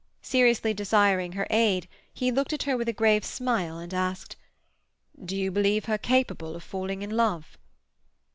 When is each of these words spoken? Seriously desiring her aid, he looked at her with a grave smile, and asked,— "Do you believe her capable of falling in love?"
Seriously 0.23 0.73
desiring 0.73 1.33
her 1.33 1.45
aid, 1.51 1.87
he 2.11 2.31
looked 2.31 2.53
at 2.53 2.63
her 2.63 2.75
with 2.75 2.89
a 2.89 2.91
grave 2.91 3.23
smile, 3.23 3.77
and 3.77 3.93
asked,— 3.93 4.35
"Do 5.23 5.35
you 5.35 5.51
believe 5.51 5.85
her 5.85 5.99
capable 5.99 6.55
of 6.55 6.63
falling 6.63 7.03
in 7.03 7.11
love?" 7.11 7.55